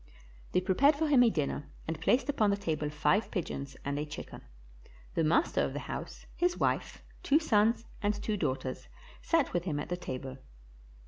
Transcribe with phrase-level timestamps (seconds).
[0.53, 4.05] They prepared for him a dinner and placed upon the table five pigeons and a
[4.07, 4.41] chicken.
[5.13, 8.87] The master of the house, his wife, two sons, and two daughters
[9.21, 10.39] sat with him at the table.